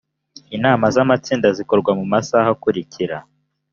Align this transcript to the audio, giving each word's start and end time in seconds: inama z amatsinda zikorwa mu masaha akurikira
inama 0.57 0.85
z 0.93 0.97
amatsinda 1.03 1.47
zikorwa 1.57 1.91
mu 1.99 2.05
masaha 2.13 2.47
akurikira 2.55 3.17